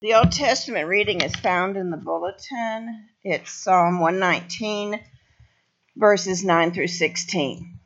[0.00, 3.08] The Old Testament reading is found in the bulletin.
[3.24, 5.00] It's Psalm 119,
[5.96, 7.80] verses 9 through 16.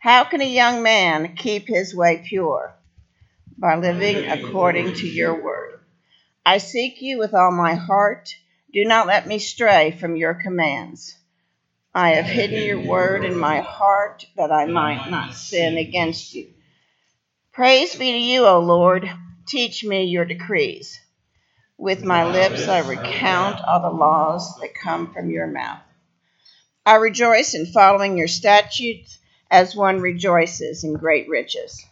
[0.00, 2.76] How can a young man keep his way pure?
[3.56, 5.80] By living according to your word.
[6.44, 8.34] I seek you with all my heart.
[8.70, 11.16] Do not let me stray from your commands.
[11.94, 16.52] I have hidden your word in my heart that I might not sin against you.
[17.54, 19.10] Praise be to you, O Lord.
[19.46, 21.00] Teach me your decrees.
[21.80, 25.80] With my lips I recount all the laws that come from your mouth.
[26.84, 29.18] I rejoice in following your statutes
[29.50, 31.82] as one rejoices in great riches.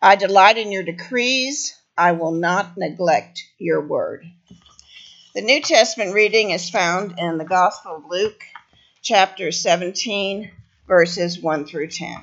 [0.00, 1.76] I delight in your decrees.
[1.96, 4.26] I will not neglect your word.
[5.34, 8.44] The New Testament reading is found in the Gospel of Luke,
[9.02, 10.52] chapter 17,
[10.86, 12.22] verses 1 through 10.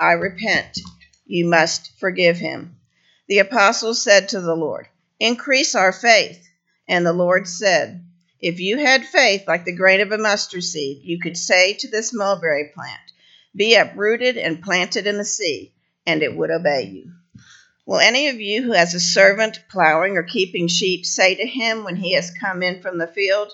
[0.00, 0.78] I repent.
[1.26, 2.76] You must forgive him.
[3.28, 4.88] The apostles said to the Lord,
[5.20, 6.48] Increase our faith.
[6.88, 8.02] And the Lord said,
[8.40, 11.88] If you had faith like the grain of a mustard seed, you could say to
[11.88, 13.12] this mulberry plant,
[13.54, 15.74] Be uprooted and planted in the sea,
[16.06, 17.12] and it would obey you.
[17.84, 21.84] Will any of you who has a servant plowing or keeping sheep say to him
[21.84, 23.52] when he has come in from the field,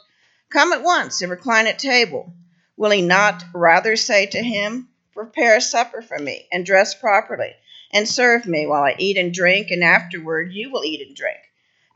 [0.50, 2.32] Come at once and recline at table?
[2.76, 7.54] Will he not rather say to him, Prepare a supper for me, and dress properly,
[7.90, 11.38] and serve me while I eat and drink, and afterward you will eat and drink.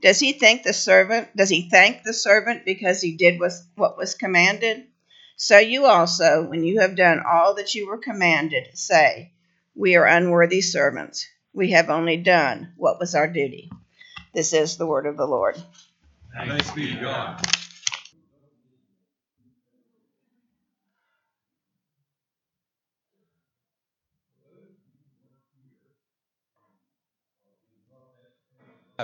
[0.01, 1.29] Does he thank the servant?
[1.37, 3.39] Does he thank the servant because he did
[3.75, 4.87] what was commanded?
[5.37, 9.33] So you also, when you have done all that you were commanded, say,
[9.75, 11.27] We are unworthy servants.
[11.53, 13.71] We have only done what was our duty.
[14.33, 15.63] This is the word of the Lord.
[16.35, 17.60] Thanks be to God.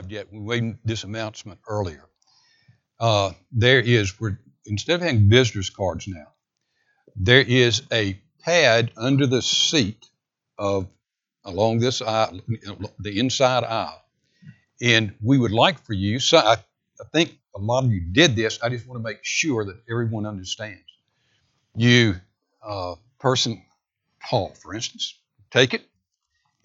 [0.04, 0.26] Yet.
[0.32, 2.04] We made this announcement earlier.
[3.00, 6.32] Uh, there is, we're, instead of having visitors cards now,
[7.16, 10.08] there is a pad under the seat
[10.58, 10.86] of
[11.44, 12.40] along this aisle,
[12.98, 14.02] the inside aisle,
[14.82, 16.18] and we would like for you.
[16.18, 18.58] So I, I think a lot of you did this.
[18.62, 20.82] I just want to make sure that everyone understands.
[21.74, 22.16] You,
[22.66, 23.62] uh, person,
[24.20, 25.18] Paul, for instance,
[25.50, 25.88] take it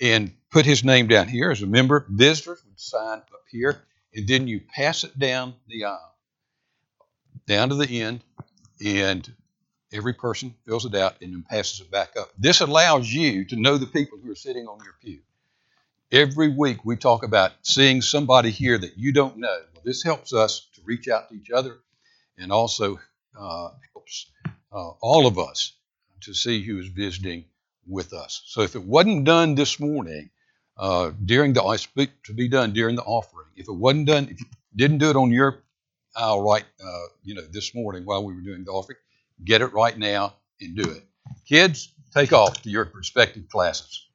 [0.02, 2.06] and put his name down here as a member.
[2.10, 6.16] Visitors would sign up here, and then you pass it down the aisle,
[7.46, 8.22] down to the end,
[8.84, 9.32] and
[9.94, 12.32] every person fills it out and then passes it back up.
[12.38, 15.20] This allows you to know the people who are sitting on your pew.
[16.12, 19.58] Every week we talk about seeing somebody here that you don't know.
[19.74, 21.78] Well, this helps us to reach out to each other
[22.38, 23.00] and also
[23.38, 24.26] uh, helps
[24.74, 25.74] uh, all of us
[26.22, 27.46] to see who is visiting
[27.88, 28.44] with us.
[28.46, 30.30] So if it wasn't done this morning,
[30.78, 34.30] uh, during the I speak to be done during the offering, if it wasn't done,
[34.30, 35.64] if you didn't do it on your
[36.16, 38.98] aisle right, uh, you know, this morning while we were doing the offering,
[39.44, 41.04] get it right now and do it.
[41.48, 44.08] Kids, take off to your respective classes.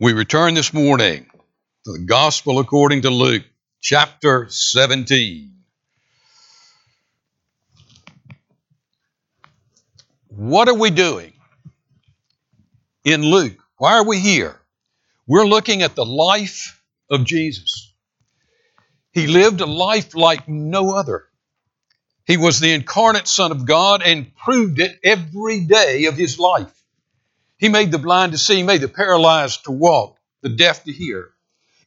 [0.00, 1.26] We return this morning
[1.84, 3.42] to the Gospel according to Luke,
[3.80, 5.52] chapter 17.
[10.28, 11.32] What are we doing
[13.04, 13.58] in Luke?
[13.76, 14.60] Why are we here?
[15.26, 17.92] We're looking at the life of Jesus.
[19.12, 21.24] He lived a life like no other.
[22.26, 26.72] He was the incarnate Son of God and proved it every day of his life.
[27.56, 31.30] He made the blind to see, made the paralyzed to walk, the deaf to hear.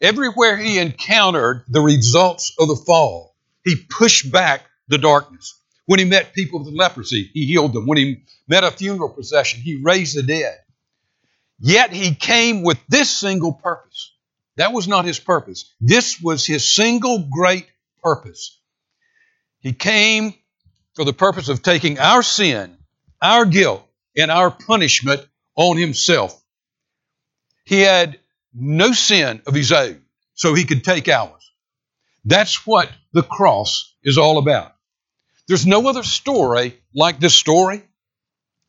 [0.02, 5.60] Everywhere he encountered the results of the fall, he pushed back the darkness.
[5.86, 7.86] When he met people with leprosy, he healed them.
[7.86, 10.58] When he met a funeral procession, he raised the dead.
[11.60, 14.14] Yet he came with this single purpose.
[14.58, 15.72] That was not his purpose.
[15.80, 17.68] This was his single great
[18.04, 18.60] purpose.
[19.60, 20.34] He came
[20.96, 22.78] for the purpose of taking our sin,
[23.22, 23.88] our guilt,
[24.18, 25.26] and our punishment
[25.56, 26.40] on himself.
[27.64, 28.20] He had
[28.54, 30.02] no sin of his own,
[30.34, 31.52] so he could take ours.
[32.26, 34.76] That's what the cross is all about.
[35.48, 37.84] There's no other story like this story,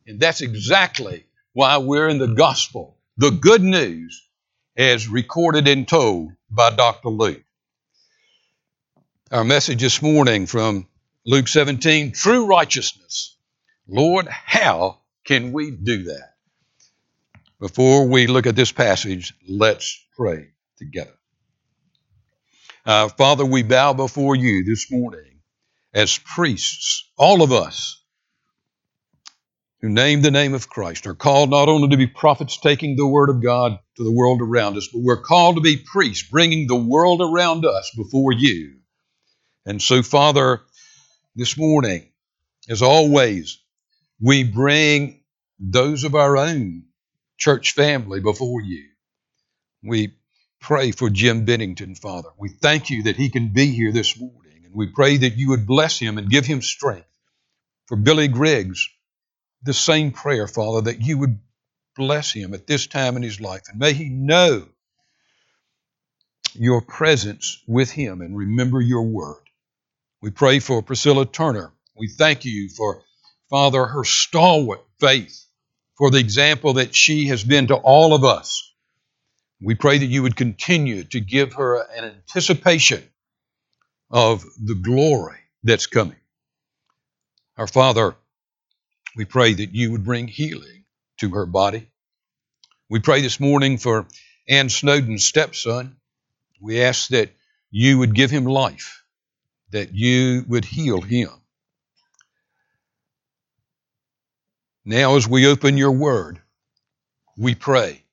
[0.07, 4.27] and that's exactly why we're in the gospel, the good news
[4.75, 7.09] as recorded and told by Dr.
[7.09, 7.43] Luke.
[9.31, 10.87] Our message this morning from
[11.25, 13.37] Luke 17 true righteousness.
[13.87, 16.32] Lord, how can we do that?
[17.63, 21.17] Before we look at this passage, let's pray together.
[22.85, 25.39] Uh, Father, we bow before you this morning
[25.93, 28.03] as priests, all of us
[29.79, 33.07] who name the name of Christ are called not only to be prophets taking the
[33.07, 36.67] word of God to the world around us, but we're called to be priests bringing
[36.67, 38.79] the world around us before you.
[39.65, 40.63] And so, Father,
[41.33, 42.09] this morning,
[42.67, 43.57] as always,
[44.19, 45.21] we bring
[45.57, 46.83] those of our own
[47.37, 48.85] church family before you.
[49.83, 50.13] We
[50.61, 52.29] pray for Jim Bennington, Father.
[52.37, 55.49] We thank you that he can be here this morning, and we pray that you
[55.49, 57.07] would bless him and give him strength.
[57.87, 58.87] For Billy Griggs,
[59.63, 61.39] the same prayer, Father, that you would
[61.95, 64.67] bless him at this time in his life, and may he know
[66.53, 69.43] your presence with him and remember your word.
[70.21, 71.73] We pray for Priscilla Turner.
[71.97, 73.01] We thank you for,
[73.49, 75.42] Father, her stalwart faith,
[76.03, 78.73] for the example that she has been to all of us.
[79.61, 83.01] We pray that you would continue to give her an anticipation
[84.11, 86.17] of the glory that's coming.
[87.55, 88.15] Our Father,
[89.15, 90.83] we pray that you would bring healing
[91.21, 91.87] to her body.
[92.89, 94.05] We pray this morning for
[94.49, 95.95] Ann Snowden's stepson.
[96.59, 97.29] We ask that
[97.71, 99.05] you would give him life,
[99.71, 101.29] that you would heal him.
[104.85, 106.41] Now, as we open your word,
[107.37, 108.03] we pray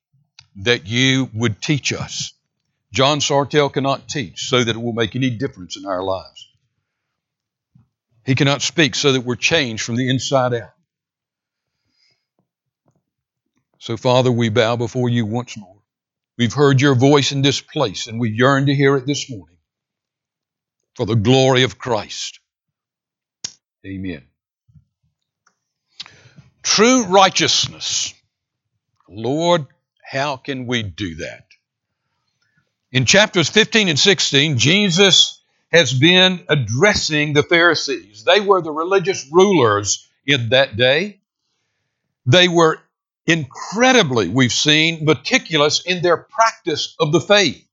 [0.57, 2.33] that you would teach us.
[2.93, 6.49] John Sartell cannot teach so that it will make any difference in our lives.
[8.25, 10.75] He cannot speak so that we're changed from the inside out.
[13.79, 15.79] So, Father, we bow before you once more.
[16.37, 19.57] We've heard your voice in this place, and we yearn to hear it this morning
[20.95, 22.41] for the glory of Christ.
[23.87, 24.30] Amen.
[26.63, 28.15] True righteousness.
[29.09, 29.67] Lord,
[30.03, 31.47] how can we do that?
[32.93, 35.41] In chapters 15 and 16, Jesus
[35.71, 38.25] has been addressing the Pharisees.
[38.25, 41.21] They were the religious rulers in that day.
[42.27, 42.79] They were
[43.27, 47.65] incredibly, we've seen, meticulous in their practice of the faith.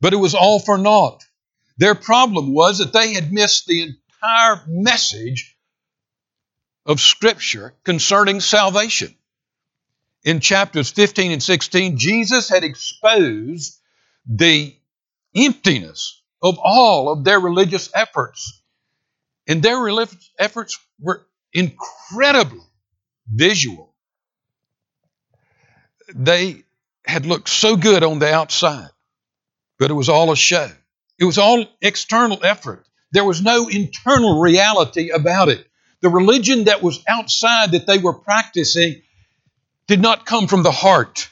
[0.00, 1.24] But it was all for naught.
[1.78, 5.53] Their problem was that they had missed the entire message
[6.86, 9.14] of Scripture concerning salvation.
[10.22, 13.78] In chapters 15 and 16, Jesus had exposed
[14.26, 14.74] the
[15.36, 18.62] emptiness of all of their religious efforts.
[19.46, 22.64] And their religious efforts were incredibly
[23.26, 23.94] visual
[26.14, 26.64] they
[27.06, 28.90] had looked so good on the outside,
[29.78, 30.70] but it was all a show.
[31.18, 32.86] It was all external effort.
[33.12, 35.66] There was no internal reality about it.
[36.04, 39.00] The religion that was outside that they were practicing
[39.86, 41.30] did not come from the heart.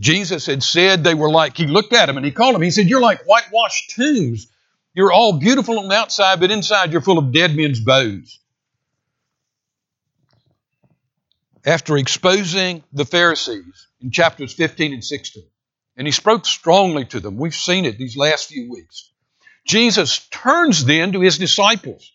[0.00, 2.72] Jesus had said they were like, he looked at them and he called them, he
[2.72, 4.48] said, You're like whitewashed tombs.
[4.94, 8.40] You're all beautiful on the outside, but inside you're full of dead men's bones.
[11.64, 15.44] after exposing the Pharisees in chapters 15 and 16.
[15.96, 17.36] And he spoke strongly to them.
[17.36, 19.12] We've seen it these last few weeks.
[19.68, 22.10] Jesus turns then to his disciples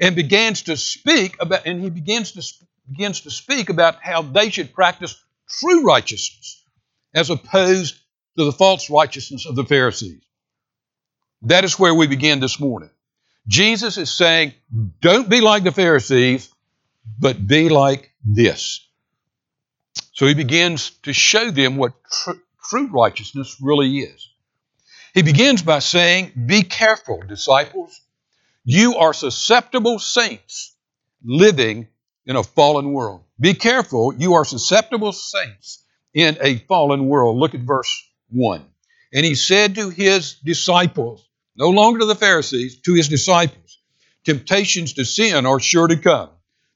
[0.00, 2.42] and begins to speak about, and he begins to,
[2.90, 6.64] begins to speak about how they should practice true righteousness
[7.14, 7.96] as opposed
[8.38, 10.22] to the false righteousness of the Pharisees.
[11.42, 12.90] That is where we begin this morning.
[13.48, 14.54] Jesus is saying,
[15.00, 16.48] don't be like the Pharisees,
[17.18, 18.86] but be like this.
[20.12, 22.32] So he begins to show them what tr-
[22.68, 24.28] true righteousness really is.
[25.14, 28.00] He begins by saying, Be careful, disciples.
[28.64, 30.74] You are susceptible saints
[31.24, 31.88] living
[32.26, 33.24] in a fallen world.
[33.40, 37.38] Be careful, you are susceptible saints in a fallen world.
[37.38, 38.64] Look at verse 1.
[39.14, 41.26] And he said to his disciples,
[41.56, 43.78] no longer to the Pharisees, to his disciples,
[44.24, 46.30] temptations to sin are sure to come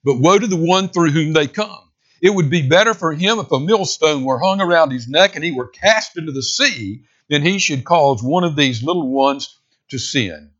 [0.06, 1.90] but woe to the one through whom they come.
[2.22, 5.44] It would be better for him if a millstone were hung around his neck and
[5.44, 9.58] he were cast into the sea than he should cause one of these little ones
[9.90, 10.52] to sin.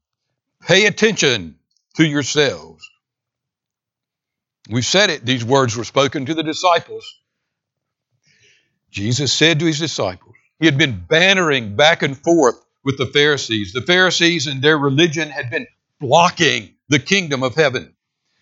[0.67, 1.57] Pay attention
[1.95, 2.91] to yourselves.
[4.69, 7.07] We've said it, these words were spoken to the disciples.
[8.91, 13.73] Jesus said to his disciples, he had been bantering back and forth with the Pharisees.
[13.73, 15.69] The Pharisees and their religion had been
[16.01, 17.95] blocking the kingdom of heaven.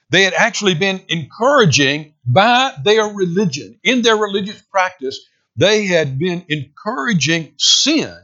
[0.08, 5.20] They had actually been encouraging by their religion, in their religious practice,
[5.56, 8.16] they had been encouraging sin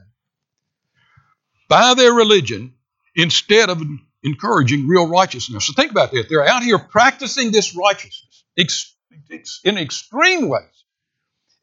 [1.68, 2.74] by their religion
[3.14, 3.82] instead of
[4.22, 5.66] encouraging real righteousness.
[5.66, 6.28] So think about that.
[6.28, 8.44] They're out here practicing this righteousness
[9.64, 10.84] in extreme ways.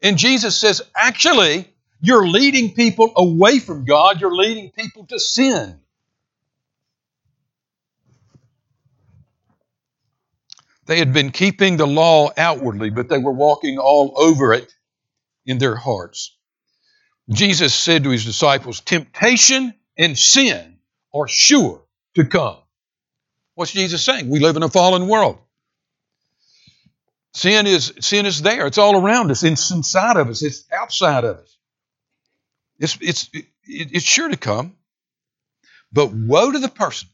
[0.02, 5.80] And Jesus says, actually, you're leading people away from God, you're leading people to sin.
[10.86, 14.72] They had been keeping the law outwardly, but they were walking all over it
[15.44, 16.34] in their hearts.
[17.28, 20.77] Jesus said to his disciples, Temptation and sin
[21.14, 21.82] are sure
[22.14, 22.56] to come.
[23.54, 24.28] What's Jesus saying?
[24.28, 25.38] We live in a fallen world.
[27.34, 28.66] Sin is, sin is there.
[28.66, 29.42] It's all around us.
[29.42, 30.42] It's inside of us.
[30.42, 31.56] It's outside of us.
[32.78, 34.76] It's, it's, it, it's sure to come.
[35.92, 37.08] But woe to the person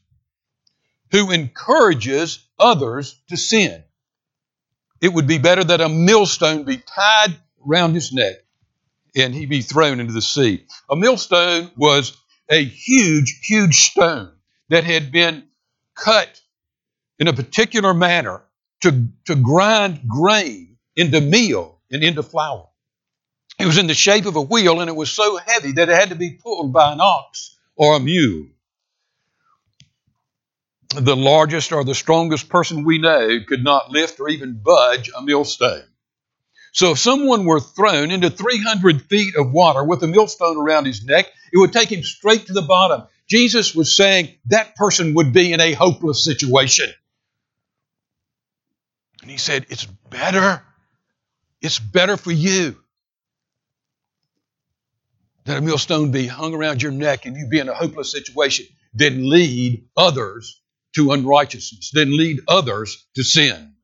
[1.11, 3.83] who encourages others to sin.
[5.01, 7.35] It would be better that a millstone be tied
[7.67, 8.35] around his neck
[9.15, 10.65] and he be thrown into the sea.
[10.89, 12.17] A millstone was
[12.49, 14.31] a huge, huge stone
[14.69, 15.45] that had been
[15.95, 16.41] cut
[17.19, 18.43] in a particular manner
[18.81, 22.67] to, to grind grain into meal and into flour.
[23.57, 25.95] It was in the shape of a wheel and it was so heavy that it
[25.95, 28.47] had to be pulled by an ox or a mule
[31.01, 35.21] the largest or the strongest person we know could not lift or even budge a
[35.21, 35.83] millstone.
[36.75, 41.05] So if someone were thrown into 300 feet of water with a millstone around his
[41.05, 43.03] neck, it would take him straight to the bottom.
[43.29, 46.89] Jesus was saying that person would be in a hopeless situation.
[49.21, 50.61] And he said, It's better,
[51.61, 52.75] it's better for you
[55.45, 58.65] that a millstone be hung around your neck and you be in a hopeless situation
[58.93, 60.59] than lead others
[60.95, 63.74] to unrighteousness, then lead others to sin.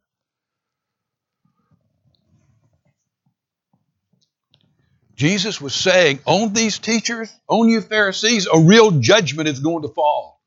[5.21, 9.87] Jesus was saying, on these teachers, on you Pharisees, a real judgment is going to
[9.87, 10.41] fall.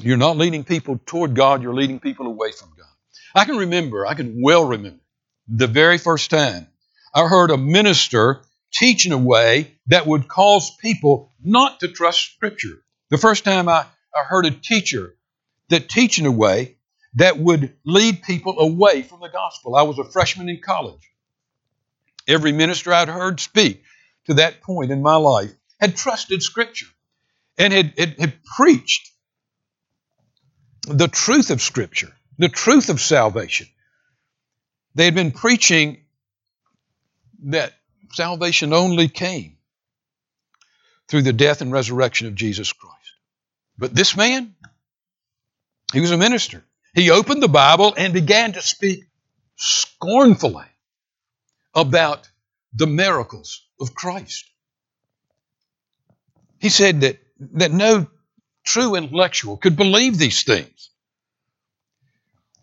[0.00, 2.86] You're not leading people toward God, you're leading people away from God.
[3.34, 5.02] I can remember, I can well remember,
[5.48, 6.68] the very first time
[7.12, 8.40] I heard a minister
[8.72, 12.84] teach in a way that would cause people not to trust Scripture.
[13.10, 13.84] The first time I
[14.14, 15.16] I heard a teacher
[15.70, 16.76] that teach in a way
[17.14, 19.74] that would lead people away from the gospel.
[19.74, 21.09] I was a freshman in college.
[22.30, 23.82] Every minister I'd heard speak
[24.26, 26.86] to that point in my life had trusted Scripture
[27.58, 29.10] and had, had, had preached
[30.86, 33.66] the truth of Scripture, the truth of salvation.
[34.94, 36.04] They had been preaching
[37.44, 37.72] that
[38.12, 39.56] salvation only came
[41.08, 42.96] through the death and resurrection of Jesus Christ.
[43.76, 44.54] But this man,
[45.92, 46.62] he was a minister.
[46.94, 49.04] He opened the Bible and began to speak
[49.56, 50.69] scornfully
[51.74, 52.28] about
[52.74, 54.44] the miracles of Christ.
[56.58, 57.18] He said that,
[57.54, 58.06] that no
[58.64, 60.90] true intellectual could believe these things.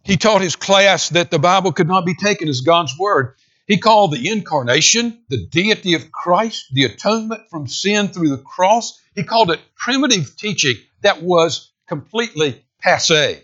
[0.03, 3.35] He taught his class that the Bible could not be taken as God's Word.
[3.65, 8.97] He called the incarnation, the deity of Christ, the atonement from sin through the cross.
[9.15, 13.43] He called it primitive teaching that was completely passe.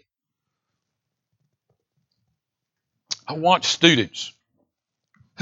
[3.28, 4.34] I watched students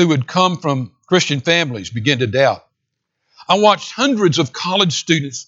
[0.01, 2.65] who had come from Christian families begin to doubt.
[3.47, 5.47] I watched hundreds of college students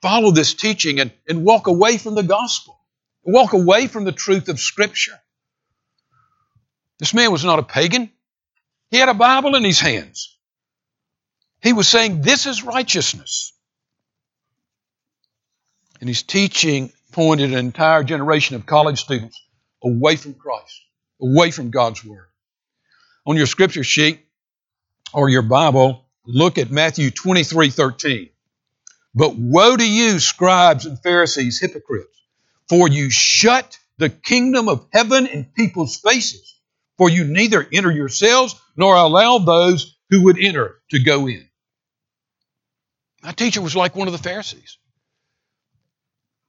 [0.00, 2.78] follow this teaching and, and walk away from the gospel,
[3.24, 5.18] walk away from the truth of Scripture.
[6.98, 8.10] This man was not a pagan.
[8.90, 10.36] He had a Bible in his hands.
[11.60, 13.52] He was saying, This is righteousness.
[16.00, 19.40] And his teaching pointed an entire generation of college students
[19.82, 20.80] away from Christ,
[21.20, 22.28] away from God's Word.
[23.26, 24.20] On your scripture sheet
[25.12, 28.28] or your Bible, look at Matthew 23 13.
[29.14, 32.16] But woe to you, scribes and Pharisees, hypocrites,
[32.68, 36.58] for you shut the kingdom of heaven in people's faces,
[36.96, 41.48] for you neither enter yourselves nor allow those who would enter to go in.
[43.22, 44.78] My teacher was like one of the Pharisees.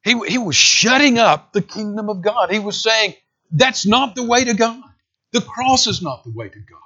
[0.03, 2.51] He, he was shutting up the kingdom of God.
[2.51, 3.13] He was saying,
[3.51, 4.83] that's not the way to God.
[5.33, 6.79] The cross is not the way to God.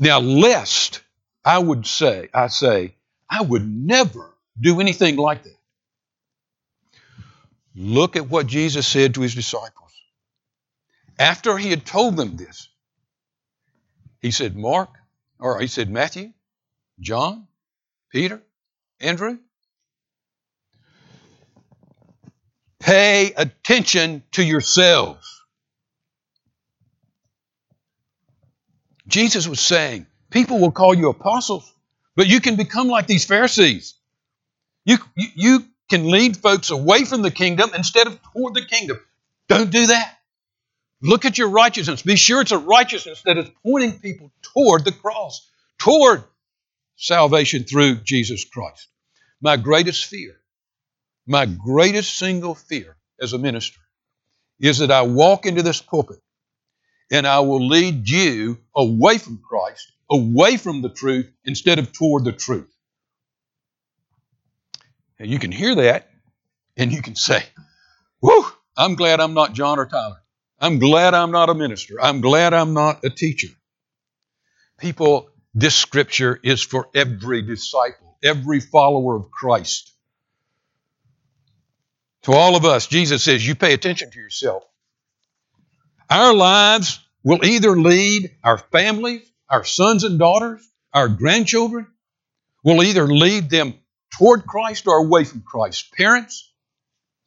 [0.00, 1.02] Now, lest
[1.44, 2.94] I would say, I say,
[3.30, 5.56] I would never do anything like that.
[7.76, 9.92] Look at what Jesus said to his disciples.
[11.18, 12.68] After he had told them this,
[14.20, 14.90] he said, Mark,
[15.38, 16.32] or he said, Matthew,
[16.98, 17.46] John,
[18.10, 18.42] Peter,
[18.98, 19.38] Andrew.
[22.80, 25.29] Pay attention to yourselves.
[29.10, 31.72] Jesus was saying, people will call you apostles,
[32.16, 33.94] but you can become like these Pharisees.
[34.84, 38.98] You, you, you can lead folks away from the kingdom instead of toward the kingdom.
[39.48, 40.16] Don't do that.
[41.02, 42.02] Look at your righteousness.
[42.02, 45.48] Be sure it's a righteousness that is pointing people toward the cross,
[45.78, 46.24] toward
[46.96, 48.88] salvation through Jesus Christ.
[49.40, 50.36] My greatest fear,
[51.26, 53.80] my greatest single fear as a minister
[54.60, 56.20] is that I walk into this pulpit
[57.10, 62.24] and I will lead you away from Christ, away from the truth, instead of toward
[62.24, 62.72] the truth.
[65.18, 66.08] And you can hear that
[66.76, 67.42] and you can say,
[68.20, 70.22] Whew, I'm glad I'm not John or Tyler.
[70.58, 71.96] I'm glad I'm not a minister.
[72.00, 73.48] I'm glad I'm not a teacher.
[74.78, 79.92] People, this scripture is for every disciple, every follower of Christ.
[82.22, 84.64] To all of us, Jesus says, You pay attention to yourself.
[86.10, 91.86] Our lives will either lead our families, our sons and daughters, our grandchildren,
[92.64, 93.74] will either lead them
[94.18, 95.92] toward Christ or away from Christ.
[95.92, 96.52] Parents,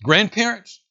[0.03, 0.81] grandparents,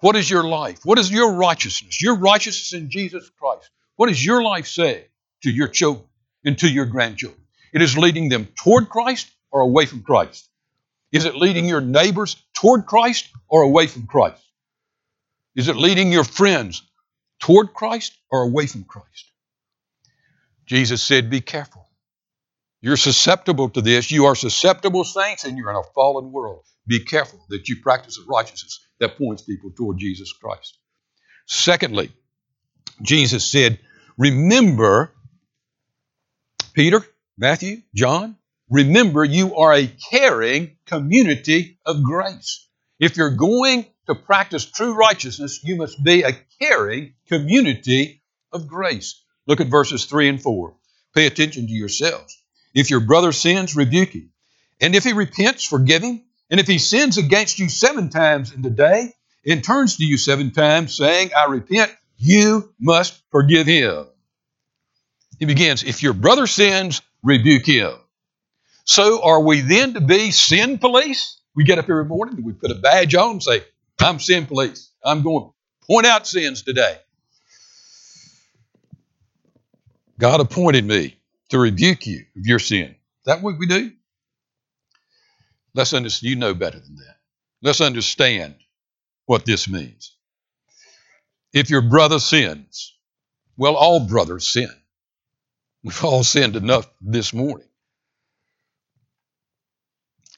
[0.00, 0.80] what is your life?
[0.84, 2.02] What is your righteousness?
[2.02, 3.70] Your righteousness in Jesus Christ.
[3.94, 5.06] What does your life say
[5.42, 6.06] to your children
[6.44, 7.40] and to your grandchildren?
[7.72, 10.48] It is leading them toward Christ or away from Christ.
[11.12, 14.42] Is it leading your neighbors toward Christ or away from Christ?
[15.54, 16.82] Is it leading your friends
[17.40, 19.30] toward Christ or away from Christ?
[20.66, 21.88] Jesus said, Be careful.
[22.80, 24.10] You're susceptible to this.
[24.10, 26.64] You are susceptible saints and you're in a fallen world.
[26.86, 30.78] Be careful that you practice a righteousness that points people toward Jesus Christ.
[31.46, 32.12] Secondly,
[33.02, 33.80] Jesus said,
[34.16, 35.12] Remember,
[36.72, 37.04] Peter,
[37.36, 38.36] Matthew, John,
[38.68, 42.66] remember you are a caring community of grace.
[42.98, 49.22] If you're going to practice true righteousness, you must be a caring community of grace.
[49.46, 50.74] Look at verses 3 and 4.
[51.14, 52.36] Pay attention to yourselves.
[52.74, 54.30] If your brother sins, rebuke him.
[54.80, 56.22] And if he repents, forgive him.
[56.50, 59.12] And if he sins against you seven times in the day
[59.46, 64.06] and turns to you seven times, saying, I repent, you must forgive him.
[65.38, 67.92] He begins, If your brother sins, rebuke him.
[68.84, 71.40] So are we then to be sin police?
[71.54, 73.64] We get up every morning we put a badge on and say,
[74.02, 74.90] I'm sin police.
[75.04, 76.96] I'm going to point out sins today.
[80.18, 81.16] God appointed me
[81.50, 82.94] to rebuke you of your sin.
[83.24, 83.92] That what we do?
[85.74, 86.30] Let's understand.
[86.30, 87.16] You know better than that.
[87.62, 88.56] Let's understand
[89.26, 90.16] what this means.
[91.52, 92.96] If your brother sins,
[93.56, 94.70] well, all brothers sin.
[95.82, 97.66] We've all sinned enough this morning.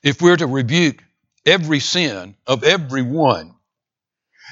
[0.03, 1.03] If we're to rebuke
[1.47, 3.55] every sin of everyone,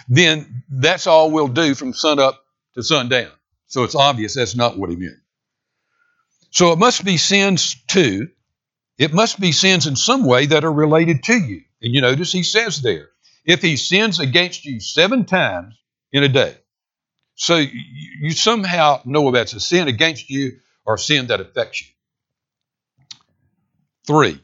[0.09, 2.43] then that's all we'll do from sun up
[2.75, 3.31] to sundown.
[3.67, 5.19] So it's obvious that's not what he meant.
[6.51, 8.29] So it must be sins too
[9.01, 11.63] it must be sins in some way that are related to you.
[11.81, 13.09] And you notice he says there,
[13.47, 15.75] if he sins against you seven times
[16.13, 16.55] in a day,
[17.35, 21.89] so you somehow know it's a sin against you or sin that affects you.
[24.07, 24.39] Three,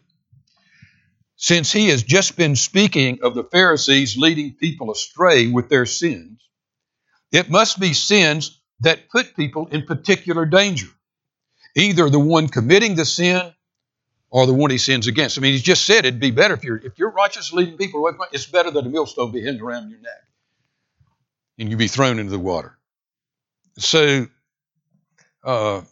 [1.36, 6.40] since he has just been speaking of the Pharisees leading people astray with their sins,
[7.32, 10.88] it must be sins that put people in particular danger.
[11.74, 13.52] Either the one committing the sin
[14.30, 15.38] or the one he sins against.
[15.38, 18.00] I mean, he's just said it'd be better if you're if you're righteous leading people
[18.00, 20.24] away from it, it's better that a millstone be hanging around your neck
[21.58, 22.76] and you be thrown into the water.
[23.78, 24.26] So
[25.44, 25.82] uh,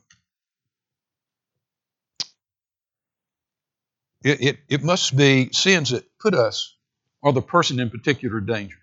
[4.25, 6.75] it, it, it must be sins that put us
[7.23, 8.79] or the person in particular danger.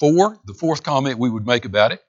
[0.00, 2.02] Four, the fourth comment we would make about it,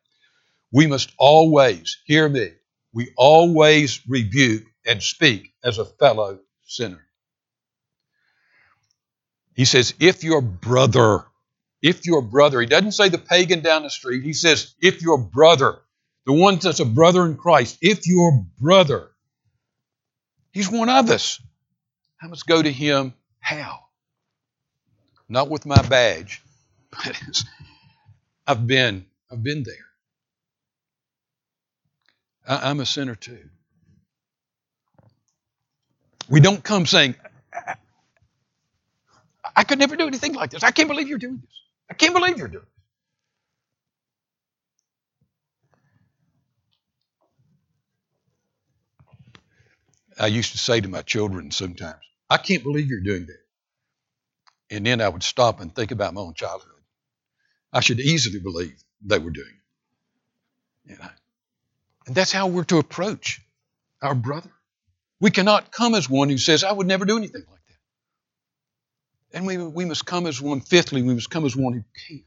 [0.71, 2.51] we must always, hear me,
[2.93, 7.05] we always rebuke and speak as a fellow sinner.
[9.53, 11.25] He says, if your brother,
[11.81, 15.17] if your brother, he doesn't say the pagan down the street, he says, if your
[15.17, 15.79] brother,
[16.25, 19.11] the one that's a brother in Christ, if your brother,
[20.51, 21.39] he's one of us.
[22.21, 23.79] I must go to him how?
[25.29, 26.41] Not with my badge,
[26.91, 27.21] but
[28.47, 29.75] I've been, I've been there.
[32.47, 33.49] I'm a sinner too.
[36.29, 37.15] We don't come saying,
[39.55, 40.63] I could never do anything like this.
[40.63, 41.61] I can't believe you're doing this.
[41.89, 42.74] I can't believe you're doing this.
[50.17, 54.75] I used to say to my children sometimes, I can't believe you're doing that.
[54.75, 56.71] And then I would stop and think about my own childhood.
[57.71, 60.91] I should easily believe they were doing it.
[60.91, 61.09] You know?
[62.07, 63.41] And that's how we're to approach
[64.01, 64.51] our brother.
[65.19, 67.59] We cannot come as one who says, I would never do anything like
[69.31, 69.37] that.
[69.37, 72.23] And we, we must come as one, fifthly, we must come as one who cares.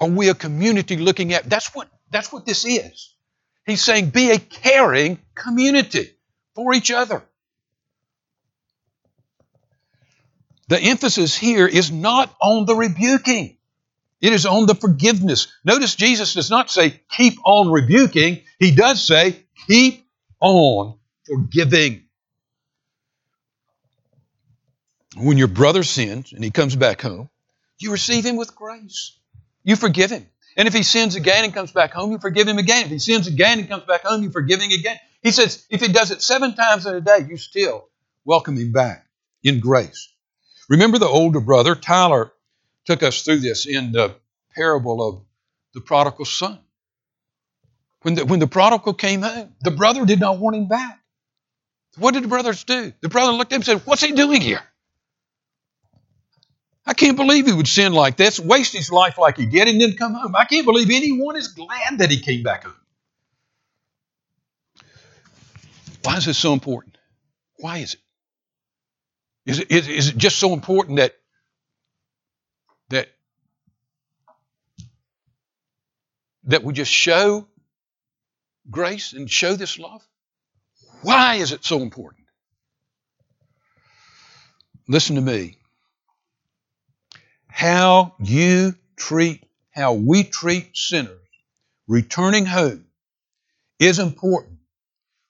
[0.00, 3.11] Are we a community looking at that's what that's what this is.
[3.66, 6.10] He's saying be a caring community
[6.54, 7.22] for each other.
[10.68, 13.58] The emphasis here is not on the rebuking.
[14.20, 15.48] It is on the forgiveness.
[15.64, 18.42] Notice Jesus does not say keep on rebuking.
[18.58, 20.06] He does say keep
[20.40, 22.04] on forgiving.
[25.16, 27.28] When your brother sins and he comes back home,
[27.78, 29.18] you receive him with grace.
[29.64, 30.26] You forgive him.
[30.56, 32.84] And if he sins again and comes back home, you forgive him again.
[32.84, 34.98] If he sins again and comes back home, you forgive him again.
[35.22, 37.88] He says, if he does it seven times in a day, you still
[38.24, 39.06] welcome him back
[39.42, 40.12] in grace.
[40.68, 42.32] Remember the older brother, Tyler,
[42.84, 44.14] took us through this in the
[44.54, 45.22] parable of
[45.74, 46.58] the prodigal son.
[48.02, 50.98] When the, when the prodigal came home, the brother did not want him back.
[51.98, 52.92] What did the brothers do?
[53.00, 54.62] The brother looked at him and said, What's he doing here?
[56.84, 59.80] I can't believe he would sin like this, waste his life like he did, and
[59.80, 60.34] then come home.
[60.34, 62.74] I can't believe anyone is glad that he came back home.
[66.02, 66.98] Why is this so important?
[67.58, 68.00] Why is it?
[69.46, 71.14] Is it, is, is it just so important that
[72.90, 73.08] that
[76.44, 77.46] that we just show
[78.70, 80.02] grace and show this love?
[81.02, 82.26] Why is it so important?
[84.88, 85.58] Listen to me
[87.52, 91.18] how you treat, how we treat sinners
[91.86, 92.86] returning home
[93.78, 94.58] is important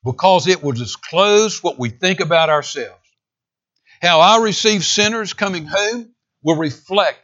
[0.04, 3.00] because it will disclose what we think about ourselves.
[4.00, 6.10] How I receive sinners coming home
[6.42, 7.18] will reflect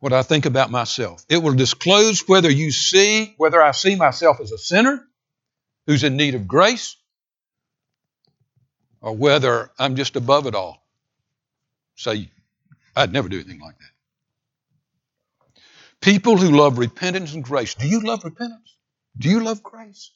[0.00, 1.24] what I think about myself.
[1.28, 5.04] It will disclose whether you see, whether I see myself as a sinner
[5.86, 6.96] who's in need of grace,
[9.00, 10.82] or whether I'm just above it all.
[11.96, 12.30] Say,
[12.96, 13.90] I'd never do anything like that.
[16.00, 17.74] People who love repentance and grace.
[17.74, 18.74] Do you love repentance?
[19.18, 20.10] Do you love grace?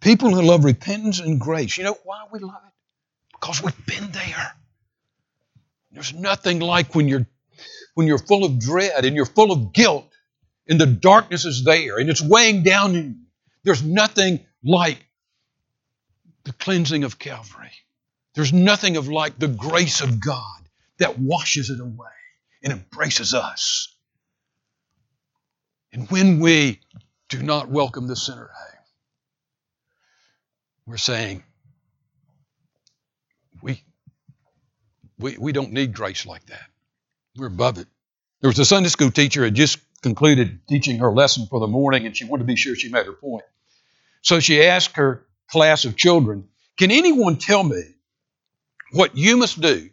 [0.00, 1.76] People who love repentance and grace.
[1.76, 2.72] You know why we love it?
[3.32, 4.52] Because we've been there.
[5.92, 7.26] There's nothing like when you're
[7.94, 10.06] when you're full of dread and you're full of guilt
[10.68, 13.14] and the darkness is there and it's weighing down you.
[13.64, 15.04] There's nothing like
[16.44, 17.72] the cleansing of Calvary.
[18.34, 20.59] There's nothing of like the grace of God
[21.00, 22.08] that washes it away
[22.62, 23.94] and embraces us.
[25.92, 26.80] And when we
[27.28, 28.84] do not welcome the sinner home,
[30.86, 31.42] we're saying,
[33.62, 33.82] we,
[35.18, 36.62] we, we don't need grace like that.
[37.36, 37.88] We're above it.
[38.40, 42.06] There was a Sunday school teacher had just concluded teaching her lesson for the morning,
[42.06, 43.44] and she wanted to be sure she made her point.
[44.22, 47.82] So she asked her class of children, Can anyone tell me
[48.92, 49.90] what you must do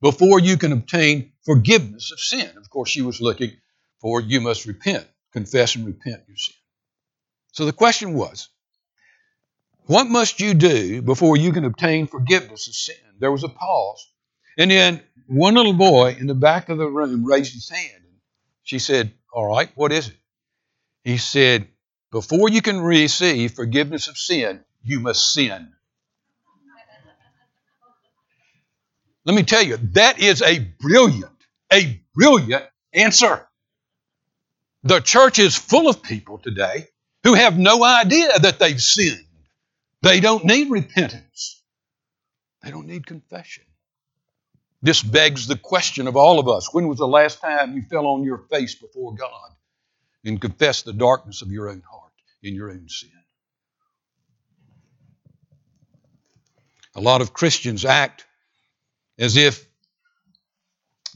[0.00, 2.50] before you can obtain forgiveness of sin.
[2.56, 3.52] Of course, she was looking
[4.00, 6.54] for you must repent, confess and repent your sin.
[7.52, 8.48] So the question was,
[9.86, 12.96] what must you do before you can obtain forgiveness of sin?
[13.18, 14.06] There was a pause.
[14.58, 18.02] And then one little boy in the back of the room raised his hand.
[18.64, 20.16] She said, All right, what is it?
[21.04, 21.68] He said,
[22.12, 25.72] Before you can receive forgiveness of sin, you must sin.
[29.28, 31.36] Let me tell you, that is a brilliant,
[31.70, 32.64] a brilliant
[32.94, 33.46] answer.
[34.84, 36.86] The church is full of people today
[37.24, 39.26] who have no idea that they've sinned.
[40.00, 41.62] They don't need repentance.
[42.62, 43.64] They don't need confession.
[44.80, 48.06] This begs the question of all of us when was the last time you fell
[48.06, 49.50] on your face before God
[50.24, 52.12] and confessed the darkness of your own heart
[52.42, 53.10] in your own sin?
[56.94, 58.24] A lot of Christians act
[59.18, 59.66] as if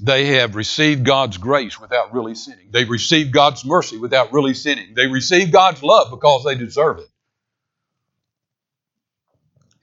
[0.00, 2.68] they have received God's grace without really sinning.
[2.70, 4.94] They've received God's mercy without really sinning.
[4.94, 7.08] They receive God's love because they deserve it.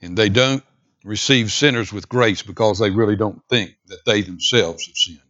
[0.02, 0.62] And they don't
[1.04, 5.20] receive sinners with grace because they really don't think that they themselves have sinned.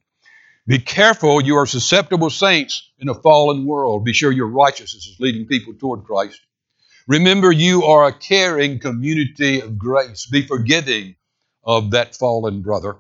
[0.66, 4.04] Be careful, you are susceptible saints in a fallen world.
[4.04, 6.40] Be sure your righteousness is leading people toward Christ.
[7.08, 10.26] Remember, you are a caring community of grace.
[10.26, 11.16] Be forgiving
[11.64, 12.96] of that fallen brother.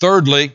[0.00, 0.54] Thirdly,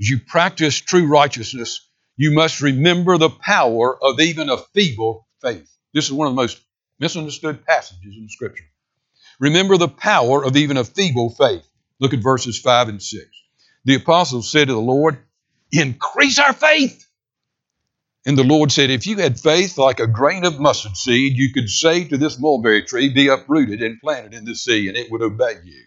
[0.00, 5.70] as you practice true righteousness, you must remember the power of even a feeble faith.
[5.94, 6.60] This is one of the most
[6.98, 8.64] misunderstood passages in Scripture.
[9.40, 11.66] Remember the power of even a feeble faith.
[12.00, 13.24] Look at verses 5 and 6.
[13.84, 15.18] The apostles said to the Lord,
[15.70, 17.06] Increase our faith.
[18.26, 21.52] And the Lord said, If you had faith like a grain of mustard seed, you
[21.52, 25.10] could say to this mulberry tree, Be uprooted and planted in the sea, and it
[25.10, 25.84] would obey you.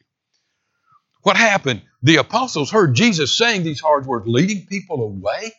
[1.24, 1.84] What happened?
[2.02, 5.54] The apostles heard Jesus saying these hard words, leading people away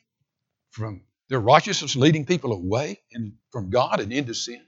[0.70, 4.60] from their righteousness, leading people away and from God and into sin.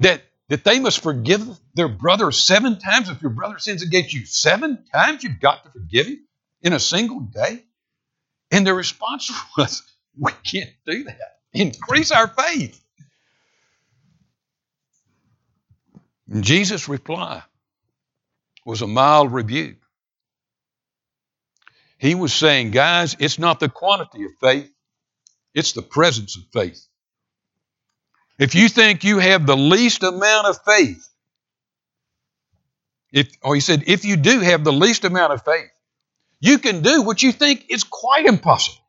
[0.00, 3.08] That that they must forgive their brother seven times.
[3.08, 6.26] If your brother sins against you seven times, you've got to forgive him
[6.62, 7.64] in a single day.
[8.50, 9.82] And their response was,
[10.18, 11.38] We can't do that.
[11.52, 12.80] Increase our faith.
[16.30, 17.42] And Jesus' reply
[18.64, 19.76] was a mild rebuke.
[21.98, 24.70] He was saying, guys, it's not the quantity of faith,
[25.54, 26.86] it's the presence of faith.
[28.38, 31.08] If you think you have the least amount of faith,
[33.12, 35.70] if, or he said, if you do have the least amount of faith,
[36.40, 38.84] you can do what you think is quite impossible.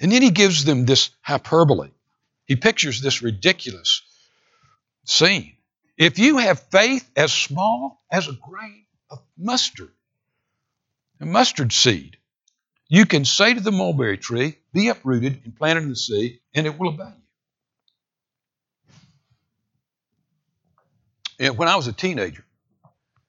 [0.00, 1.90] And then he gives them this hyperbole.
[2.46, 4.02] He pictures this ridiculous
[5.04, 5.56] scene.
[5.96, 9.92] If you have faith as small as a grain of mustard,
[11.20, 12.16] a mustard seed,
[12.88, 16.66] you can say to the mulberry tree, Be uprooted and planted in the sea, and
[16.66, 17.24] it will obey you.
[21.46, 22.44] And when I was a teenager,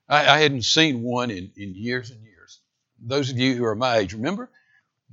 [0.08, 2.60] I, I hadn't seen one in, in years and years.
[2.99, 4.49] Those of you who are my age, remember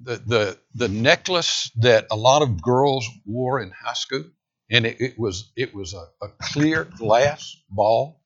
[0.01, 4.25] the, the, the necklace that a lot of girls wore in high school?
[4.73, 8.23] And it, it was, it was a, a clear glass ball,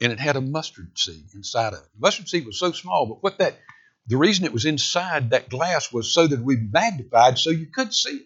[0.00, 1.88] and it had a mustard seed inside of it.
[1.94, 3.58] The mustard seed was so small, but what that
[4.06, 7.92] the reason it was inside that glass was so that we magnified so you could
[7.94, 8.22] see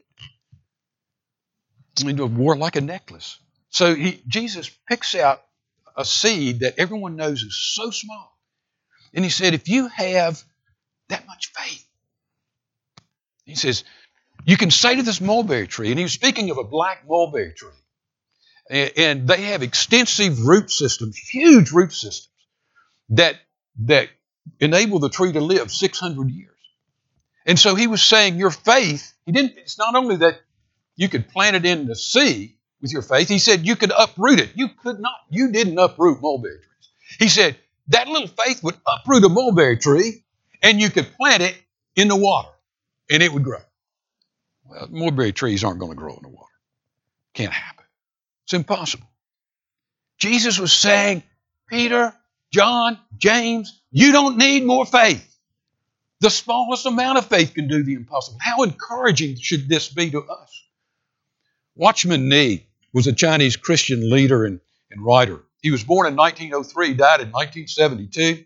[1.99, 2.07] it.
[2.07, 3.39] And it wore like a necklace.
[3.71, 5.43] So he, Jesus picks out
[5.97, 8.33] a seed that everyone knows is so small.
[9.15, 10.43] And he said, if you have
[11.09, 11.87] that much faith,
[13.45, 13.85] he says,
[14.47, 17.53] you can say to this mulberry tree, and he was speaking of a black mulberry
[17.53, 17.69] tree,
[18.97, 22.33] and they have extensive root systems, huge root systems,
[23.11, 23.37] that,
[23.81, 24.09] that
[24.59, 26.51] enable the tree to live 600 years.
[27.45, 30.41] And so he was saying, your faith, he didn't, it's not only that
[30.97, 33.29] you could plant it in the sea, with your faith.
[33.29, 34.51] He said you could uproot it.
[34.55, 35.15] You could not.
[35.31, 37.19] You didn't uproot mulberry trees.
[37.19, 37.57] He said
[37.89, 40.25] that little faith would uproot a mulberry tree
[40.63, 41.57] and you could plant it
[41.95, 42.51] in the water
[43.11, 43.61] and it would grow.
[44.69, 46.53] Well, mulberry trees aren't going to grow in the water.
[47.35, 47.85] Can't happen.
[48.45, 49.09] It's impossible.
[50.19, 51.23] Jesus was saying,
[51.69, 52.15] Peter,
[52.51, 55.37] John, James, you don't need more faith.
[56.21, 58.39] The smallest amount of faith can do the impossible.
[58.41, 60.65] How encouraging should this be to us?
[61.75, 65.43] Watchman Nee was a Chinese Christian leader and, and writer.
[65.61, 68.45] He was born in 1903, died in 1972.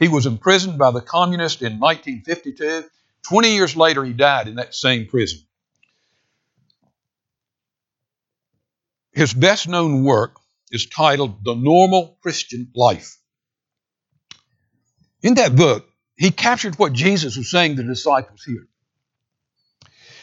[0.00, 2.88] He was imprisoned by the communists in 1952.
[3.22, 5.38] 20 years later, he died in that same prison.
[9.12, 10.36] His best known work
[10.70, 13.18] is titled The Normal Christian Life.
[15.22, 18.66] In that book, he captured what Jesus was saying to the disciples here.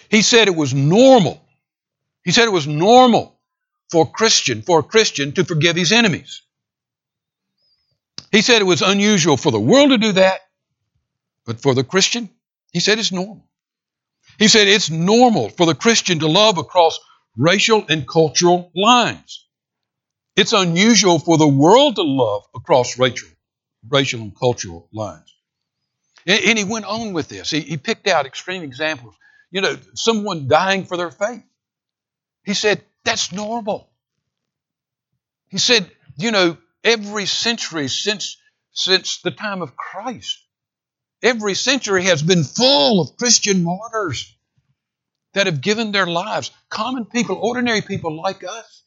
[0.09, 1.45] He said it was normal
[2.23, 3.39] he said it was normal
[3.89, 6.43] for a Christian, for a Christian to forgive his enemies.
[8.31, 10.41] He said it was unusual for the world to do that,
[11.45, 12.29] but for the Christian,
[12.71, 13.47] he said it's normal.
[14.37, 16.99] He said it's normal for the Christian to love across
[17.39, 19.47] racial and cultural lines.
[20.35, 23.29] It's unusual for the world to love across racial,
[23.87, 25.33] racial and cultural lines.
[26.27, 27.49] And, and he went on with this.
[27.49, 29.15] He, he picked out extreme examples.
[29.51, 31.43] You know, someone dying for their faith.
[32.43, 33.89] He said, that's normal.
[35.47, 38.37] He said, you know, every century since,
[38.71, 40.37] since the time of Christ,
[41.23, 44.35] every century has been full of Christian martyrs
[45.39, 46.51] that have given their lives.
[46.67, 48.83] Common people, ordinary people like us,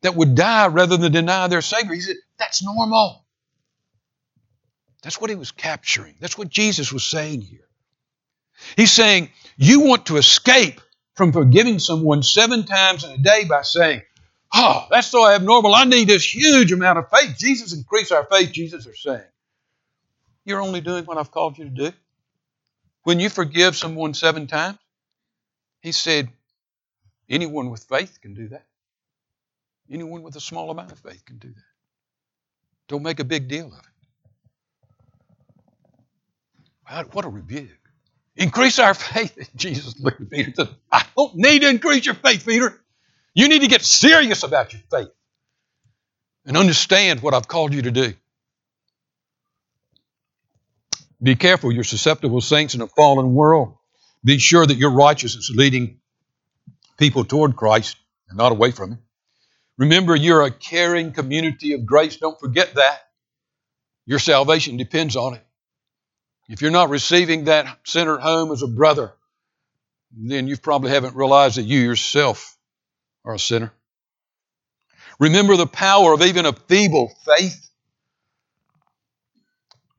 [0.00, 1.92] that would die rather than deny their Savior.
[1.92, 3.26] He said, that's normal.
[5.02, 6.14] That's what he was capturing.
[6.18, 7.68] That's what Jesus was saying here.
[8.74, 10.80] He's saying, you want to escape
[11.14, 14.00] from forgiving someone seven times in a day by saying,
[14.54, 15.74] Oh, that's so abnormal.
[15.74, 17.36] I need this huge amount of faith.
[17.38, 18.50] Jesus, increase our faith.
[18.50, 19.28] Jesus is saying,
[20.46, 21.92] You're only doing what I've called you to do.
[23.04, 24.78] When you forgive someone seven times,
[25.80, 26.30] he said,
[27.28, 28.66] Anyone with faith can do that.
[29.90, 31.64] Anyone with a small amount of faith can do that.
[32.88, 33.78] Don't make a big deal of
[36.98, 37.14] it.
[37.14, 37.68] What a rebuke.
[38.36, 39.50] Increase our faith.
[39.56, 42.80] Jesus looked at Peter and said, I don't need to increase your faith, Peter.
[43.34, 45.10] You need to get serious about your faith
[46.46, 48.14] and understand what I've called you to do.
[51.22, 53.76] Be careful, you're susceptible saints in a fallen world.
[54.24, 56.00] Be sure that your righteousness is leading
[56.98, 57.96] people toward Christ
[58.28, 58.98] and not away from Him.
[59.78, 62.16] Remember, you're a caring community of grace.
[62.16, 63.00] Don't forget that.
[64.06, 65.46] Your salvation depends on it.
[66.48, 69.12] If you're not receiving that sinner home as a brother,
[70.12, 72.58] then you probably haven't realized that you yourself
[73.24, 73.72] are a sinner.
[75.18, 77.69] Remember the power of even a feeble faith.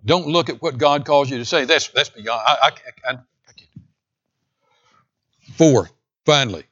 [0.04, 1.66] Don't look at what God calls you to say.
[1.66, 2.42] That's, that's beyond.
[2.46, 3.86] I, I, I, I can't.
[5.56, 5.90] Four,
[6.26, 6.64] finally,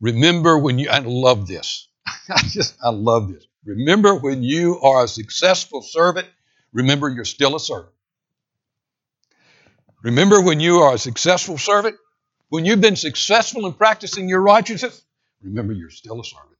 [0.00, 1.88] remember when you, I love this.
[2.06, 3.46] I just, I love this.
[3.64, 6.28] Remember when you are a successful servant,
[6.72, 7.92] remember you're still a servant.
[10.02, 11.96] Remember when you are a successful servant,
[12.48, 15.02] when you've been successful in practicing your righteousness,
[15.42, 16.56] remember you're still a servant.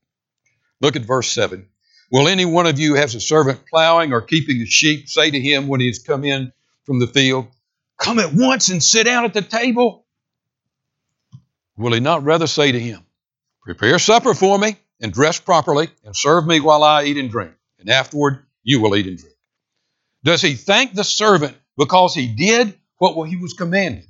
[0.81, 1.67] Look at verse 7.
[2.11, 5.41] Will any one of you has a servant plowing or keeping the sheep say to
[5.41, 6.53] him when he has come in
[6.85, 7.47] from the field,
[7.99, 10.07] Come at once and sit down at the table?
[11.77, 13.05] Will he not rather say to him,
[13.63, 17.53] Prepare supper for me and dress properly and serve me while I eat and drink,
[17.79, 19.37] and afterward you will eat and drink?
[20.25, 24.07] Does he thank the servant because he did what he was commanded?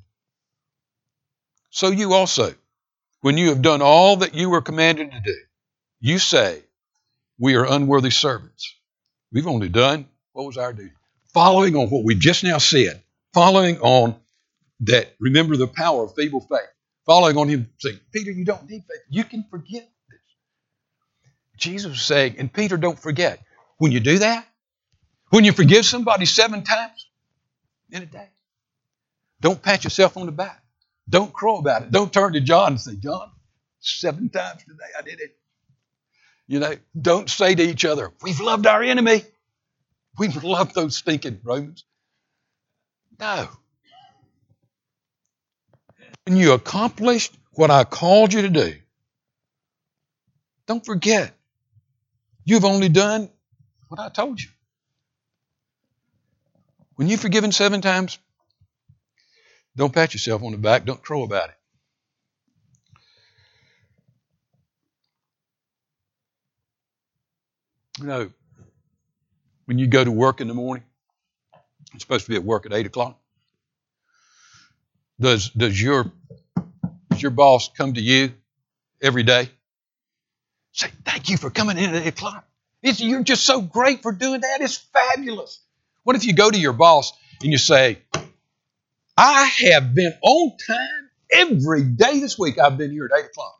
[1.70, 2.54] So you also,
[3.20, 5.36] when you have done all that you were commanded to do,
[6.00, 6.62] you say,
[7.40, 8.76] We are unworthy servants.
[9.32, 10.92] We've only done what was our duty.
[11.32, 14.16] Following on what we just now said, following on
[14.80, 16.68] that, remember the power of feeble faith,
[17.06, 19.00] following on him saying, Peter, you don't need faith.
[19.08, 20.20] You can forget this.
[21.56, 23.40] Jesus was saying, and Peter, don't forget,
[23.78, 24.46] when you do that,
[25.30, 27.06] when you forgive somebody seven times
[27.90, 28.28] in a day,
[29.40, 30.62] don't pat yourself on the back.
[31.08, 31.90] Don't crow about it.
[31.90, 33.30] Don't turn to John and say, John,
[33.78, 35.39] seven times today I did it.
[36.50, 39.22] You know, don't say to each other, We've loved our enemy.
[40.18, 41.84] We've loved those stinking Romans.
[43.20, 43.48] No.
[46.26, 48.74] When you accomplished what I called you to do,
[50.66, 51.32] don't forget,
[52.44, 53.30] you've only done
[53.86, 54.48] what I told you.
[56.96, 58.18] When you've forgiven seven times,
[59.76, 61.59] don't pat yourself on the back, don't crow about it.
[68.00, 68.30] You know,
[69.66, 70.84] when you go to work in the morning,
[71.92, 73.18] you're supposed to be at work at eight o'clock.
[75.20, 76.10] Does does your
[77.10, 78.32] does your boss come to you
[79.02, 79.50] every day?
[80.72, 82.46] Say, thank you for coming in at eight o'clock.
[82.82, 84.62] It's, you're just so great for doing that.
[84.62, 85.62] It's fabulous.
[86.02, 87.98] What if you go to your boss and you say,
[89.18, 92.58] I have been on time every day this week.
[92.58, 93.54] I've been here at eight o'clock.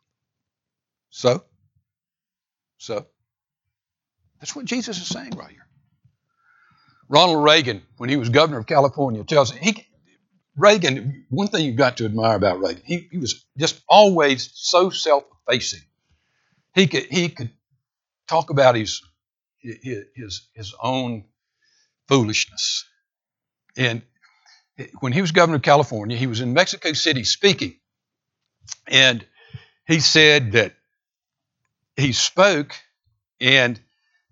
[1.11, 1.45] So,
[2.79, 3.05] so
[4.41, 5.67] that's what Jesus is saying right here.
[7.09, 9.87] Ronald Reagan, when he was governor of California, tells he
[10.57, 11.27] Reagan.
[11.29, 15.81] One thing you've got to admire about Reagan, he, he was just always so self-effacing.
[16.75, 17.51] He could he could
[18.29, 19.03] talk about his
[19.59, 21.25] his his own
[22.09, 22.85] foolishness,
[23.77, 24.03] and
[25.01, 27.75] when he was governor of California, he was in Mexico City speaking,
[28.87, 29.27] and
[29.87, 30.75] he said that
[31.97, 32.75] he spoke
[33.41, 33.81] and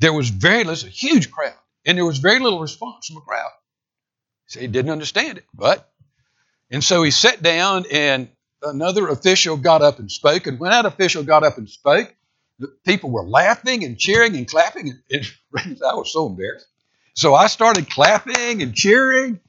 [0.01, 3.21] there was very little, a huge crowd, and there was very little response from the
[3.23, 3.51] crowd.
[4.47, 5.91] He said he didn't understand it, but,
[6.71, 8.29] and so he sat down, and
[8.63, 12.15] another official got up and spoke, and when that official got up and spoke,
[12.59, 16.67] the people were laughing and cheering and clapping, and, and I was so embarrassed.
[17.15, 19.41] So I started clapping and cheering.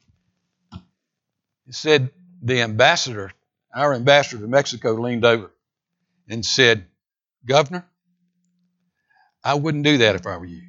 [1.65, 2.09] He said
[2.41, 3.31] the ambassador,
[3.73, 5.51] our ambassador to Mexico, leaned over
[6.27, 6.85] and said,
[7.45, 7.85] Governor,
[9.43, 10.63] I wouldn't do that if I were you.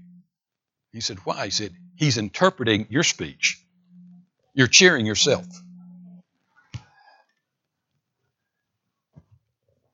[0.92, 1.46] He said, Why?
[1.46, 3.62] He said, He's interpreting your speech.
[4.54, 5.46] You're cheering yourself.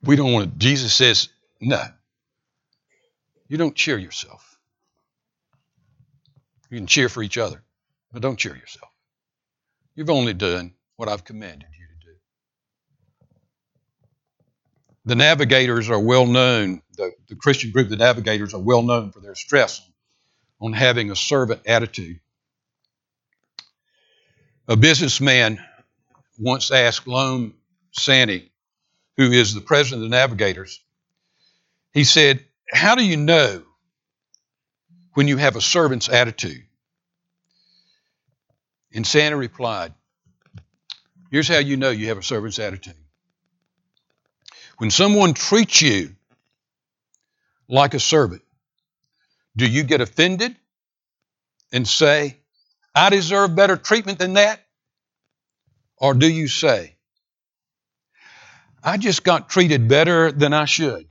[0.02, 0.58] We don't want to.
[0.58, 1.28] Jesus says,
[1.60, 1.82] No.
[3.48, 4.58] You don't cheer yourself.
[6.70, 7.62] You can cheer for each other,
[8.12, 8.90] but don't cheer yourself.
[9.94, 12.16] You've only done what I've commanded you to do.
[15.04, 19.20] The navigators are well known the, the Christian group, the Navigators, are well known for
[19.20, 19.80] their stress
[20.60, 22.20] on having a servant attitude.
[24.68, 25.58] A businessman
[26.38, 27.54] once asked Lorne
[27.92, 28.50] Sanny,
[29.16, 30.80] who is the president of the Navigators,
[31.92, 33.62] he said, How do you know
[35.14, 36.64] when you have a servant's attitude?
[38.94, 39.94] And Sanny replied,
[41.30, 42.94] Here's how you know you have a servant's attitude.
[44.78, 46.14] When someone treats you
[47.68, 48.42] like a servant?
[49.56, 50.54] Do you get offended
[51.72, 52.36] and say,
[52.94, 54.60] I deserve better treatment than that?
[55.98, 56.94] Or do you say,
[58.82, 61.08] I just got treated better than I should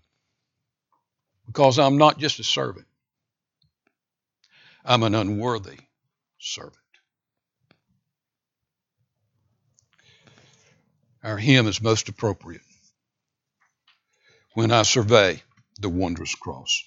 [1.47, 2.85] because I'm not just a servant,
[4.83, 5.77] I'm an unworthy
[6.39, 6.75] servant.
[11.23, 12.61] Our hymn is most appropriate
[14.53, 15.41] when I survey
[15.79, 16.83] the wondrous cross.